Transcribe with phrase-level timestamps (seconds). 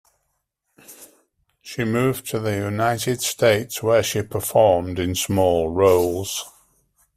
[1.61, 6.51] She moved to the United States, where she performed in small roles.